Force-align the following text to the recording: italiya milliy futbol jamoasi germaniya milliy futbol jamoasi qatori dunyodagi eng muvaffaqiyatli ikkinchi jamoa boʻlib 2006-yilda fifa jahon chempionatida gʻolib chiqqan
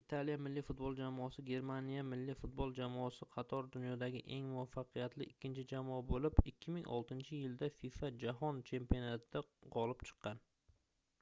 italiya 0.05 0.37
milliy 0.43 0.61
futbol 0.67 0.95
jamoasi 0.99 1.43
germaniya 1.49 2.05
milliy 2.13 2.35
futbol 2.37 2.71
jamoasi 2.79 3.27
qatori 3.35 3.69
dunyodagi 3.75 4.21
eng 4.37 4.47
muvaffaqiyatli 4.53 5.27
ikkinchi 5.33 5.65
jamoa 5.73 5.99
boʻlib 6.13 6.41
2006-yilda 6.47 7.69
fifa 7.83 8.09
jahon 8.25 8.63
chempionatida 8.71 9.43
gʻolib 9.77 10.07
chiqqan 10.11 10.43